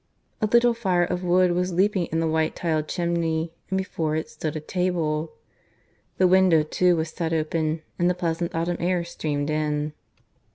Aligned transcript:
A 0.41 0.47
little 0.47 0.73
fire 0.73 1.03
of 1.03 1.23
wood 1.23 1.51
was 1.51 1.73
leaping 1.73 2.07
in 2.07 2.19
the 2.19 2.27
white 2.27 2.55
tiled 2.55 2.87
chimney; 2.87 3.53
and 3.69 3.77
before 3.77 4.15
it 4.15 4.29
stood 4.31 4.55
a 4.55 4.59
table. 4.59 5.31
The 6.17 6.27
window 6.27 6.63
too 6.63 6.95
was 6.95 7.09
set 7.09 7.33
open, 7.33 7.83
and 7.99 8.09
the 8.09 8.15
pleasant 8.15 8.55
autumn 8.55 8.77
air 8.79 9.03
streamed 9.03 9.51
in. 9.51 9.93